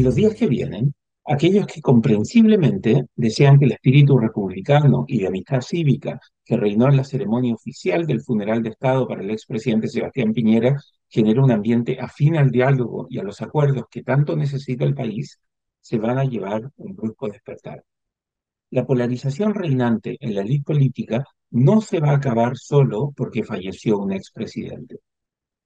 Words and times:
En 0.00 0.06
los 0.06 0.14
días 0.14 0.34
que 0.34 0.46
vienen, 0.46 0.94
aquellos 1.26 1.66
que 1.66 1.82
comprensiblemente 1.82 3.04
desean 3.14 3.58
que 3.58 3.66
el 3.66 3.72
espíritu 3.72 4.16
republicano 4.16 5.04
y 5.06 5.18
de 5.18 5.26
amistad 5.26 5.60
cívica 5.60 6.18
que 6.42 6.56
reinó 6.56 6.88
en 6.88 6.96
la 6.96 7.04
ceremonia 7.04 7.52
oficial 7.52 8.06
del 8.06 8.22
funeral 8.22 8.62
de 8.62 8.70
Estado 8.70 9.06
para 9.06 9.20
el 9.20 9.30
expresidente 9.30 9.88
Sebastián 9.88 10.32
Piñera 10.32 10.80
genere 11.06 11.40
un 11.40 11.50
ambiente 11.50 11.98
afín 12.00 12.38
al 12.38 12.50
diálogo 12.50 13.08
y 13.10 13.18
a 13.18 13.22
los 13.22 13.42
acuerdos 13.42 13.84
que 13.90 14.02
tanto 14.02 14.34
necesita 14.36 14.86
el 14.86 14.94
país, 14.94 15.38
se 15.82 15.98
van 15.98 16.16
a 16.16 16.24
llevar 16.24 16.70
un 16.76 16.96
brusco 16.96 17.28
despertar. 17.28 17.84
La 18.70 18.86
polarización 18.86 19.52
reinante 19.52 20.16
en 20.18 20.34
la 20.34 20.40
elite 20.40 20.64
política 20.64 21.26
no 21.50 21.82
se 21.82 22.00
va 22.00 22.12
a 22.12 22.16
acabar 22.16 22.56
solo 22.56 23.12
porque 23.14 23.44
falleció 23.44 23.98
un 23.98 24.12
expresidente. 24.12 25.00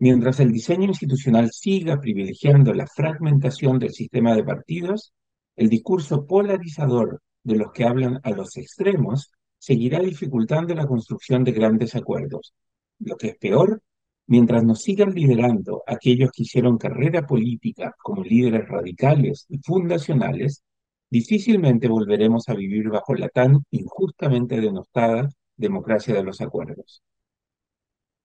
Mientras 0.00 0.38
el 0.38 0.52
diseño 0.52 0.86
institucional 0.86 1.50
siga 1.50 2.00
privilegiando 2.00 2.72
la 2.72 2.86
fragmentación 2.86 3.80
del 3.80 3.90
sistema 3.90 4.34
de 4.34 4.44
partidos, 4.44 5.12
el 5.56 5.68
discurso 5.68 6.24
polarizador 6.24 7.20
de 7.42 7.56
los 7.56 7.72
que 7.72 7.84
hablan 7.84 8.20
a 8.22 8.30
los 8.30 8.56
extremos 8.56 9.32
seguirá 9.58 9.98
dificultando 9.98 10.72
la 10.74 10.86
construcción 10.86 11.42
de 11.42 11.50
grandes 11.50 11.96
acuerdos. 11.96 12.54
Lo 13.00 13.16
que 13.16 13.28
es 13.28 13.38
peor, 13.38 13.82
mientras 14.28 14.62
nos 14.62 14.82
sigan 14.82 15.14
liderando 15.14 15.82
aquellos 15.84 16.30
que 16.30 16.44
hicieron 16.44 16.78
carrera 16.78 17.26
política 17.26 17.92
como 18.00 18.22
líderes 18.22 18.68
radicales 18.68 19.46
y 19.48 19.58
fundacionales, 19.58 20.62
difícilmente 21.10 21.88
volveremos 21.88 22.48
a 22.48 22.54
vivir 22.54 22.88
bajo 22.88 23.14
la 23.16 23.28
tan 23.30 23.64
injustamente 23.72 24.60
denostada 24.60 25.28
democracia 25.56 26.14
de 26.14 26.22
los 26.22 26.40
acuerdos. 26.40 27.02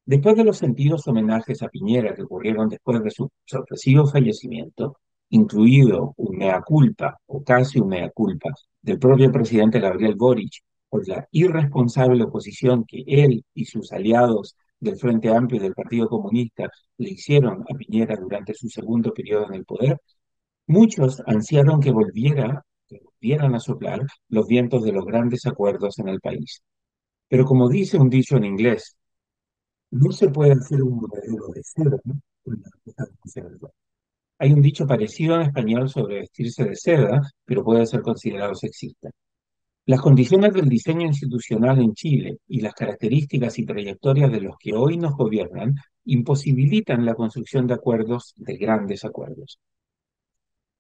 Después 0.06 0.36
de 0.36 0.44
los 0.44 0.58
sentidos 0.58 1.08
homenajes 1.08 1.64
a 1.64 1.70
Piñera 1.70 2.14
que 2.14 2.24
ocurrieron 2.24 2.68
después 2.70 3.02
de 3.02 3.12
su 3.12 3.30
sorpresivo 3.46 4.06
fallecimiento, 4.06 4.98
incluido 5.30 6.14
un 6.18 6.38
mea 6.38 6.62
culpa 6.62 7.18
o 7.26 7.44
casi 7.44 7.80
un 7.80 7.88
mea 7.90 8.10
culpa 8.10 8.50
del 8.82 9.00
propio 9.00 9.32
presidente 9.32 9.80
Gabriel 9.80 10.16
Boric 10.16 10.62
por 10.90 11.08
la 11.08 11.28
irresponsable 11.32 12.24
oposición 12.24 12.84
que 12.86 13.04
él 13.08 13.44
y 13.54 13.66
sus 13.66 13.92
aliados 13.94 14.56
del 14.80 14.98
Frente 14.98 15.30
Amplio 15.30 15.60
y 15.60 15.64
del 15.64 15.74
Partido 15.74 16.08
Comunista 16.10 16.70
le 16.98 17.10
hicieron 17.12 17.62
a 17.62 17.76
Piñera 17.76 18.16
durante 18.18 18.54
su 18.54 18.68
segundo 18.70 19.14
periodo 19.14 19.48
en 19.48 19.56
el 19.56 19.66
poder, 19.66 19.98
muchos 20.68 21.22
ansiaron 21.26 21.80
que 21.80 21.92
volviera 21.92 22.64
que 22.88 23.00
volvieran 23.00 23.56
a 23.56 23.60
soplar 23.60 24.02
los 24.28 24.48
vientos 24.48 24.84
de 24.84 24.92
los 24.92 25.06
grandes 25.06 25.46
acuerdos 25.46 25.98
en 26.00 26.10
el 26.10 26.20
país. 26.20 26.62
Pero 27.30 27.46
como 27.46 27.70
dice 27.70 27.98
un 27.98 28.10
dicho 28.10 28.36
en 28.38 28.44
inglés, 28.44 28.98
no 29.94 30.12
se 30.12 30.30
puede 30.30 30.54
hacer 30.54 30.82
un 30.82 30.96
modelo 30.96 31.48
de 31.54 31.62
cero 31.64 32.00
Hay 34.40 34.52
un 34.52 34.62
dicho 34.62 34.88
parecido 34.88 35.36
en 35.36 35.42
español 35.44 35.88
sobre 35.88 36.22
vestirse 36.22 36.64
de 36.64 36.76
seda, 36.76 37.22
pero 37.46 37.64
puede 37.64 37.86
ser 37.86 38.02
considerado 38.02 38.56
sexista. 38.56 39.12
Las 39.86 40.02
condiciones 40.02 40.54
del 40.54 40.68
diseño 40.68 41.06
institucional 41.06 41.80
en 41.80 41.94
Chile 41.94 42.38
y 42.48 42.62
las 42.62 42.74
características 42.74 43.60
y 43.60 43.66
trayectorias 43.66 44.32
de 44.32 44.42
los 44.42 44.56
que 44.58 44.74
hoy 44.74 44.98
nos 44.98 45.14
gobiernan 45.16 45.76
imposibilitan 46.06 47.06
la 47.06 47.14
construcción 47.14 47.68
de 47.68 47.76
acuerdos, 47.76 48.34
de 48.38 48.58
grandes 48.58 49.06
acuerdos. 49.06 49.60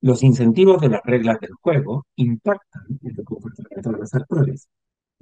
Los 0.01 0.23
incentivos 0.23 0.81
de 0.81 0.89
las 0.89 1.01
reglas 1.03 1.39
del 1.39 1.51
juego 1.61 2.07
impactan 2.15 2.83
en 3.03 3.15
el 3.15 3.23
comportamiento 3.23 3.91
de 3.91 3.97
los 3.99 4.13
actores. 4.13 4.67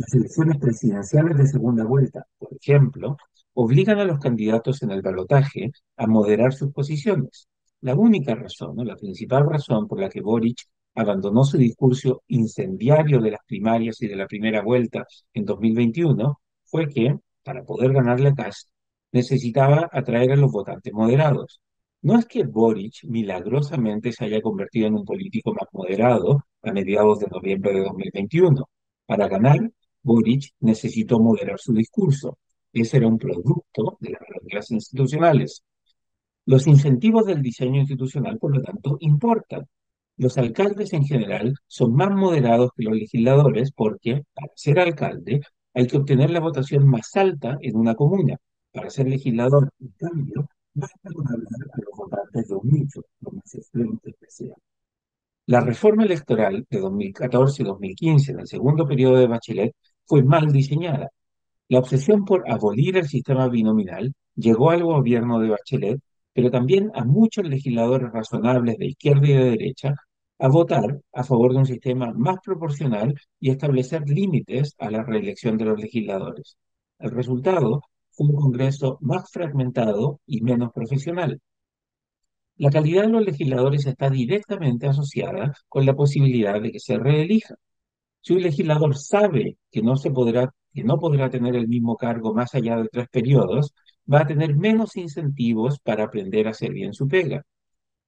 Las 0.02 0.16
elecciones 0.16 0.58
presidenciales 0.58 1.38
de 1.38 1.46
segunda 1.46 1.84
vuelta, 1.84 2.26
por 2.40 2.50
ejemplo, 2.60 3.18
obligan 3.54 4.00
a 4.00 4.04
los 4.04 4.18
candidatos 4.18 4.82
en 4.82 4.90
el 4.90 5.04
balotaje 5.04 5.72
a 5.96 6.08
moderar 6.08 6.54
sus 6.54 6.74
posiciones. 6.74 7.48
La 7.82 7.94
única 7.94 8.34
razón, 8.34 8.78
la 8.78 8.96
principal 8.96 9.48
razón 9.48 9.88
por 9.88 10.00
la 10.00 10.09
que 10.09 10.22
Boric 10.22 10.58
abandonó 10.96 11.44
su 11.44 11.59
discurso 11.59 12.24
incendiario 12.30 13.22
de 13.22 13.30
las 13.30 13.42
primarias 13.46 14.02
y 14.02 14.08
de 14.08 14.16
la 14.16 14.25
primera 14.25 14.64
vuelta 14.64 15.06
en 15.36 15.46
2021 15.46 16.40
fue 16.66 16.90
que, 16.90 17.20
para 17.44 17.64
poder 17.64 17.94
ganarle 17.94 18.30
a 18.30 18.34
Cast, 18.34 18.70
necesitaba 19.12 19.88
atraer 19.92 20.31
a 20.31 20.36
los 20.36 20.52
votantes 20.52 20.94
moderados. 20.94 21.62
No 22.02 22.18
es 22.18 22.25
que 22.25 22.44
Boric 22.44 23.04
milagrosamente 23.04 24.12
se 24.12 24.25
haya 24.25 24.42
convertido 24.42 24.88
en 24.88 24.96
un 24.96 25.06
político 25.06 25.54
más 25.54 25.70
moderado 25.72 26.44
a 26.64 26.72
mediados 26.72 27.20
de 27.20 27.28
noviembre 27.28 27.72
de 27.74 27.84
2021. 27.84 28.68
Para 29.06 29.28
ganar, 29.28 29.59
Boric 30.03 30.53
necesitó 30.59 31.19
moderar 31.19 31.59
su 31.59 31.73
discurso, 31.73 32.38
ese 32.73 32.97
era 32.97 33.07
un 33.07 33.17
producto 33.17 33.97
de 34.00 34.12
las 34.12 34.22
reglas 34.22 34.72
institucionales. 34.72 35.63
Los 36.45 36.67
incentivos 36.67 37.25
del 37.25 37.41
diseño 37.41 37.79
institucional, 37.81 38.38
por 38.39 38.56
lo 38.56 38.62
tanto, 38.62 38.97
importan. 39.01 39.67
Los 40.17 40.38
alcaldes 40.38 40.94
en 40.94 41.06
general 41.06 41.56
son 41.67 41.94
más 41.95 42.12
moderados 42.12 42.72
que 42.75 42.84
los 42.84 42.95
legisladores 42.95 43.72
porque, 43.72 44.23
para 44.34 44.51
ser 44.56 44.79
alcalde, 44.79 45.41
hay 45.73 45.88
que 45.88 45.97
obtener 45.97 46.29
la 46.29 46.39
votación 46.39 46.88
más 46.88 47.16
alta 47.16 47.57
en 47.62 47.75
una 47.75 47.95
comuna. 47.95 48.38
Para 48.72 48.89
ser 48.89 49.07
legislador, 49.07 49.69
en 49.79 49.89
cambio, 49.97 50.50
basta 50.73 51.09
con 51.13 51.28
hablar 51.28 51.47
a 51.73 51.78
los 51.78 51.97
votantes 51.97 52.47
de 52.47 52.56
un 52.56 52.69
nicho, 52.69 53.01
lo 53.22 53.31
más 53.31 53.53
excelente 53.53 54.13
que 54.19 54.28
sea. 54.29 54.56
La 55.47 55.59
reforma 55.62 56.03
electoral 56.03 56.66
de 56.69 56.79
2014 56.79 57.62
y 57.62 57.66
2015, 57.66 58.31
en 58.31 58.39
el 58.41 58.47
segundo 58.47 58.88
periodo 58.88 59.18
de 59.18 59.28
Bachelet, 59.28 59.75
fue 60.12 60.24
mal 60.24 60.52
diseñada 60.52 61.10
la 61.72 61.80
obsesión 61.80 62.26
por 62.26 62.52
abolir 62.52 62.98
el 62.98 63.08
sistema 63.08 63.48
binominal 63.48 64.14
llegó 64.36 64.72
al 64.72 64.84
gobierno 64.84 65.40
de 65.40 65.52
Bachelet, 65.52 66.02
pero 66.34 66.52
también 66.52 66.92
a 66.94 67.06
muchos 67.06 67.48
legisladores 67.48 68.12
razonables 68.12 68.78
de 68.78 68.88
izquierda 68.88 69.26
y 69.26 69.34
de 69.34 69.50
derecha 69.52 69.96
a 70.38 70.50
votar 70.50 71.00
a 71.14 71.24
favor 71.24 71.54
de 71.54 71.60
un 71.60 71.66
sistema 71.66 72.12
más 72.12 72.40
proporcional 72.44 73.16
y 73.40 73.52
establecer 73.52 74.02
límites 74.06 74.76
a 74.80 74.92
la 74.92 75.04
reelección 75.04 75.58
de 75.58 75.64
los 75.64 75.80
legisladores. 75.80 76.58
El 77.00 77.12
resultado 77.12 77.84
fue 78.10 78.28
un 78.28 78.36
Congreso 78.36 78.98
más 79.00 79.32
fragmentado 79.32 80.20
y 80.26 80.42
menos 80.42 80.74
profesional. 80.74 81.40
La 82.58 82.70
calidad 82.70 83.04
de 83.04 83.14
los 83.14 83.26
legisladores 83.26 83.86
está 83.86 84.10
directamente 84.10 84.88
asociada 84.88 85.54
con 85.70 85.86
la 85.86 85.96
posibilidad 85.96 86.62
de 86.62 86.74
que 86.74 86.80
se 86.82 86.98
reelija. 86.98 87.56
Si 88.22 88.34
un 88.34 88.42
legislador 88.42 88.98
sabe 88.98 89.58
que 89.72 89.82
no 89.82 89.96
se 89.98 90.12
podrá 90.12 90.54
que 90.74 90.84
no 90.84 91.00
podrá 91.00 91.30
tener 91.30 91.56
el 91.56 91.68
mismo 91.68 91.98
cargo 91.98 92.34
más 92.34 92.56
allá 92.56 92.78
de 92.78 92.88
tres 92.90 93.08
periodos, 93.09 93.74
va 94.12 94.22
a 94.22 94.28
tener 94.28 94.56
menos 94.56 94.96
incentivos 94.96 95.80
para 95.80 96.06
aprender 96.06 96.48
a 96.48 96.52
hacer 96.52 96.72
bien 96.72 96.94
su 96.94 97.08
pega. 97.08 97.44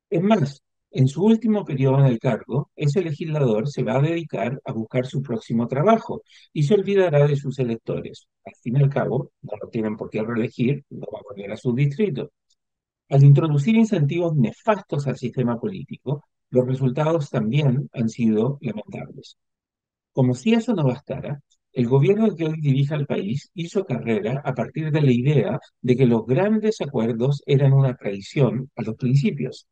Es 0.09 0.21
más, 0.23 0.61
en 0.91 1.07
su 1.07 1.23
último 1.23 1.65
periodo 1.65 1.99
en 1.99 2.05
el 2.05 2.19
cargo, 2.19 2.69
ese 2.75 3.01
legislador 3.01 3.67
se 3.67 3.83
va 3.83 3.97
a 3.97 4.01
dedicar 4.01 4.61
a 4.65 4.71
buscar 4.71 5.05
su 5.05 5.21
próximo 5.21 5.67
trabajo 5.67 6.21
y 6.53 6.63
se 6.63 6.75
olvidará 6.75 7.27
de 7.27 7.35
sus 7.35 7.59
electores. 7.59 8.27
Al 8.45 8.53
fin 8.55 8.77
y 8.77 8.83
al 8.83 8.89
cabo, 8.89 9.31
no 9.41 9.53
lo 9.61 9.69
tienen 9.69 9.97
por 9.97 10.09
qué 10.09 10.21
reelegir, 10.21 10.83
no 10.89 11.07
va 11.11 11.19
a 11.19 11.23
volver 11.29 11.51
a 11.51 11.57
su 11.57 11.73
distrito. 11.73 12.31
Al 13.09 13.23
introducir 13.23 13.75
incentivos 13.75 14.35
nefastos 14.35 15.07
al 15.07 15.17
sistema 15.17 15.59
político, 15.59 16.25
los 16.49 16.67
resultados 16.67 17.29
también 17.29 17.89
han 17.93 18.09
sido 18.09 18.59
lamentables. 18.61 19.37
Como 20.13 20.35
si 20.35 20.53
eso 20.53 20.73
no 20.75 20.83
bastara, 20.85 21.41
el 21.71 21.87
gobierno 21.87 22.35
que 22.35 22.45
hoy 22.45 22.61
dirige 22.61 22.93
al 22.93 23.07
país 23.07 23.49
hizo 23.55 23.83
carrera 23.83 24.41
a 24.45 24.53
partir 24.53 24.91
de 24.91 25.01
la 25.01 25.11
idea 25.11 25.59
de 25.81 25.95
que 25.95 26.05
los 26.05 26.25
grandes 26.25 26.81
acuerdos 26.81 27.41
eran 27.47 27.73
una 27.73 27.95
traición 27.95 28.69
a 28.75 28.83
los 28.83 28.95
principios, 28.95 29.67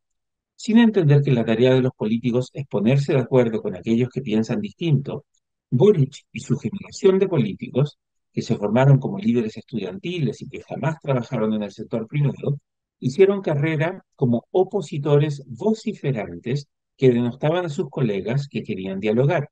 sin 0.56 0.80
entender 0.80 1.22
que 1.22 1.32
la 1.32 1.46
tarea 1.46 1.74
de 1.76 1.82
los 1.82 1.94
políticos 1.94 2.50
es 2.54 2.66
ponerse 2.68 3.14
de 3.14 3.20
acuerdo 3.20 3.62
con 3.62 3.76
aquellos 3.76 4.10
que 4.10 4.22
piensan 4.22 4.62
distinto. 4.62 5.26
Boric 5.70 6.26
y 6.32 6.40
su 6.40 6.58
generación 6.58 7.20
de 7.20 7.28
políticos, 7.28 8.00
que 8.34 8.42
se 8.42 8.58
formaron 8.58 9.00
como 9.00 9.20
líderes 9.20 9.58
estudiantiles 9.58 10.42
y 10.42 10.50
que 10.50 10.62
jamás 10.64 10.98
trabajaron 11.02 11.54
en 11.54 11.64
el 11.64 11.72
sector 11.72 12.08
privado, 12.08 12.60
hicieron 13.00 13.42
carrera 13.42 14.04
como 14.16 14.46
opositores 14.52 15.44
vociferantes 15.48 16.68
que 16.98 17.12
denostaban 17.12 17.66
a 17.66 17.70
sus 17.70 17.90
colegas 17.90 18.48
que 18.48 18.64
querían 18.64 19.00
dialogar. 19.00 19.50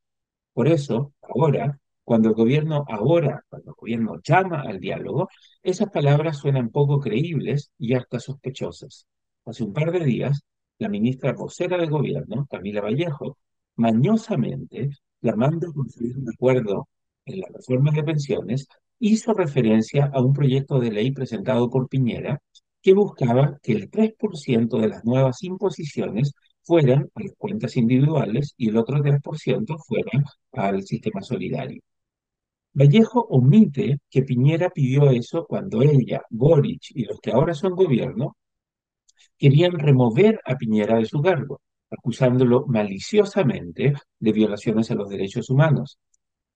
Por 0.59 0.67
eso, 0.67 1.13
ahora, 1.21 1.79
cuando 2.03 2.27
el 2.27 2.35
gobierno 2.35 2.83
ahora, 2.89 3.45
cuando 3.47 3.71
el 3.71 3.75
gobierno 3.77 4.19
llama 4.21 4.59
al 4.59 4.81
diálogo, 4.81 5.29
esas 5.63 5.89
palabras 5.89 6.35
suenan 6.35 6.67
poco 6.67 6.99
creíbles 6.99 7.71
y 7.77 7.93
hasta 7.93 8.19
sospechosas. 8.19 9.07
Hace 9.45 9.63
un 9.63 9.71
par 9.71 9.93
de 9.93 10.03
días, 10.03 10.41
la 10.77 10.89
ministra 10.89 11.31
vocera 11.31 11.77
del 11.77 11.89
gobierno, 11.89 12.45
Camila 12.51 12.81
Vallejo, 12.81 13.37
mañosamente, 13.77 14.89
clamando 15.21 15.69
a 15.69 15.73
construir 15.73 16.17
un 16.17 16.29
acuerdo 16.29 16.89
en 17.23 17.39
la 17.39 17.47
reforma 17.53 17.91
de 17.91 18.03
pensiones, 18.03 18.67
hizo 18.99 19.31
referencia 19.33 20.11
a 20.13 20.21
un 20.21 20.33
proyecto 20.33 20.81
de 20.81 20.91
ley 20.91 21.11
presentado 21.11 21.69
por 21.69 21.87
Piñera 21.87 22.41
que 22.81 22.93
buscaba 22.93 23.57
que 23.63 23.71
el 23.71 23.89
3% 23.89 24.77
de 24.77 24.89
las 24.89 25.05
nuevas 25.05 25.41
imposiciones 25.41 26.33
fueran 26.69 27.09
a 27.15 27.23
las 27.23 27.33
cuentas 27.35 27.75
individuales 27.77 28.53
y 28.55 28.69
el 28.69 28.77
otro 28.77 29.01
3% 29.01 29.75
fuera 29.79 30.23
al 30.53 30.83
sistema 30.83 31.21
solidario. 31.23 31.81
Vallejo 32.73 33.21
omite 33.29 33.97
que 34.11 34.21
Piñera 34.21 34.69
pidió 34.69 35.09
eso 35.09 35.45
cuando 35.47 35.81
ella, 35.81 36.21
Boric 36.29 36.91
y 36.93 37.05
los 37.05 37.19
que 37.19 37.31
ahora 37.31 37.55
son 37.55 37.73
gobierno 37.75 38.35
querían 39.39 39.73
remover 39.79 40.39
a 40.45 40.55
Piñera 40.55 40.97
de 40.97 41.05
su 41.05 41.21
cargo. 41.21 41.59
acusándolo 41.91 42.67
maliciosamente 42.67 43.93
de 44.19 44.31
violaciones 44.31 44.91
a 44.91 44.95
los 44.95 45.09
derechos 45.09 45.49
humanos. 45.49 45.97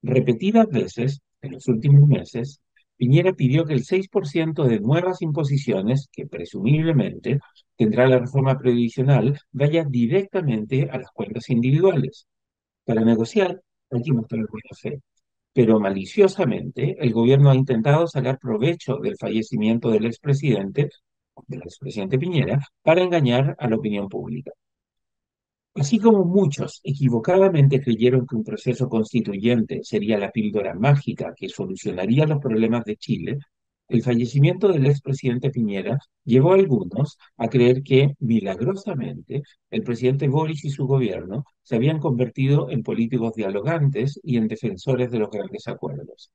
Repetidas 0.03 0.67
veces, 0.69 1.21
en 1.41 1.53
los 1.53 1.67
últimos 1.67 2.07
meses, 2.07 2.61
Piñera 3.03 3.33
pidió 3.33 3.65
que 3.65 3.73
el 3.73 3.83
6% 3.83 4.63
de 4.63 4.79
nuevas 4.79 5.21
imposiciones, 5.21 6.07
que 6.09 6.25
presumiblemente 6.25 7.39
tendrá 7.75 8.07
la 8.07 8.19
reforma 8.19 8.57
previsional, 8.57 9.37
vaya 9.51 9.83
directamente 9.83 10.89
a 10.89 10.99
las 10.99 11.11
cuentas 11.11 11.49
individuales. 11.49 12.27
Para 12.85 13.03
negociar 13.03 13.61
hay 13.91 14.01
que 14.01 14.13
mostrar 14.13 14.45
buena 14.49 14.69
fe, 14.81 15.01
pero 15.51 15.81
maliciosamente 15.81 16.95
el 16.97 17.11
gobierno 17.11 17.49
ha 17.49 17.55
intentado 17.55 18.07
sacar 18.07 18.39
provecho 18.39 18.95
del 18.97 19.17
fallecimiento 19.19 19.91
del 19.91 20.05
expresidente, 20.05 20.89
del 21.47 21.61
expresidente 21.63 22.17
Piñera, 22.17 22.61
para 22.83 23.01
engañar 23.01 23.53
a 23.59 23.67
la 23.67 23.75
opinión 23.75 24.07
pública. 24.07 24.51
Así 25.75 25.99
como 25.99 26.25
muchos 26.25 26.81
equivocadamente 26.83 27.81
creyeron 27.81 28.25
que 28.27 28.35
un 28.35 28.43
proceso 28.43 28.89
constituyente 28.89 29.83
sería 29.83 30.17
la 30.17 30.31
píldora 30.31 30.73
mágica 30.75 31.33
que 31.35 31.49
solucionaría 31.49 32.25
los 32.25 32.39
problemas 32.39 32.83
de 32.85 32.95
Chile, 32.95 33.39
el 33.87 34.01
fallecimiento 34.03 34.67
del 34.69 34.85
expresidente 34.85 35.49
Piñera 35.51 35.99
llevó 36.23 36.51
a 36.51 36.55
algunos 36.55 37.17
a 37.37 37.47
creer 37.49 37.83
que, 37.83 38.15
milagrosamente, 38.19 39.43
el 39.69 39.83
presidente 39.83 40.27
Boris 40.27 40.63
y 40.65 40.69
su 40.69 40.87
gobierno 40.87 41.43
se 41.61 41.75
habían 41.75 41.99
convertido 41.99 42.69
en 42.69 42.83
políticos 42.83 43.33
dialogantes 43.35 44.19
y 44.23 44.37
en 44.37 44.47
defensores 44.47 45.11
de 45.11 45.19
los 45.19 45.29
grandes 45.29 45.67
acuerdos. 45.67 46.31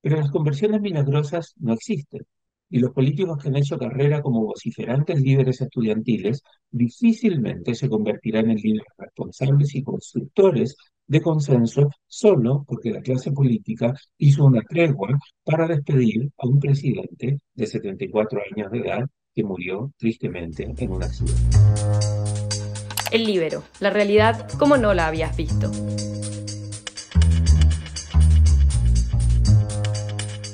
Pero 0.00 0.16
las 0.16 0.30
conversiones 0.30 0.80
milagrosas 0.80 1.54
no 1.58 1.72
existen 1.74 2.26
y 2.70 2.78
los 2.78 2.92
políticos 2.92 3.38
que 3.38 3.48
han 3.48 3.56
hecho 3.56 3.78
carrera 3.78 4.22
como 4.22 4.44
vociferantes 4.44 5.20
líderes 5.20 5.60
estudiantiles 5.60 6.42
difícilmente 6.70 7.74
se 7.74 7.88
convertirán 7.88 8.50
en 8.50 8.56
líderes 8.56 8.92
responsables 8.96 9.74
y 9.74 9.82
constructores 9.82 10.76
de 11.06 11.22
consenso 11.22 11.88
solo 12.06 12.64
porque 12.66 12.90
la 12.90 13.00
clase 13.00 13.32
política 13.32 13.94
hizo 14.18 14.44
una 14.44 14.60
tregua 14.62 15.08
para 15.44 15.66
despedir 15.66 16.30
a 16.36 16.46
un 16.46 16.58
presidente 16.58 17.38
de 17.54 17.66
74 17.66 18.40
años 18.52 18.70
de 18.70 18.78
edad 18.78 19.06
que 19.34 19.42
murió 19.42 19.90
tristemente 19.96 20.64
en 20.64 20.90
un 20.90 21.02
accidente. 21.02 21.56
El 23.10 23.24
libero, 23.24 23.62
la 23.80 23.88
realidad 23.88 24.46
como 24.58 24.76
no 24.76 24.92
la 24.92 25.06
habías 25.06 25.34
visto. 25.36 25.70